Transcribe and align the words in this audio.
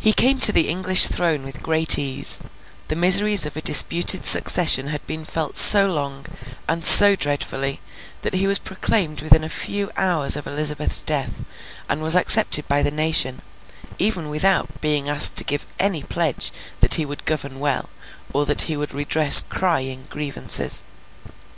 He 0.00 0.12
came 0.12 0.40
to 0.40 0.50
the 0.50 0.68
English 0.68 1.06
throne 1.06 1.44
with 1.44 1.62
great 1.62 2.00
ease. 2.00 2.42
The 2.88 2.96
miseries 2.96 3.46
of 3.46 3.56
a 3.56 3.62
disputed 3.62 4.24
succession 4.24 4.88
had 4.88 5.06
been 5.06 5.24
felt 5.24 5.56
so 5.56 5.86
long, 5.86 6.26
and 6.66 6.84
so 6.84 7.14
dreadfully, 7.14 7.80
that 8.22 8.34
he 8.34 8.48
was 8.48 8.58
proclaimed 8.58 9.20
within 9.22 9.44
a 9.44 9.48
few 9.48 9.88
hours 9.96 10.34
of 10.34 10.48
Elizabeth's 10.48 11.00
death, 11.00 11.44
and 11.88 12.02
was 12.02 12.16
accepted 12.16 12.66
by 12.66 12.82
the 12.82 12.90
nation, 12.90 13.40
even 14.00 14.30
without 14.30 14.80
being 14.80 15.08
asked 15.08 15.36
to 15.36 15.44
give 15.44 15.64
any 15.78 16.02
pledge 16.02 16.50
that 16.80 16.94
he 16.94 17.06
would 17.06 17.24
govern 17.24 17.60
well, 17.60 17.90
or 18.32 18.44
that 18.46 18.62
he 18.62 18.76
would 18.76 18.92
redress 18.94 19.40
crying 19.48 20.06
grievances. 20.10 20.82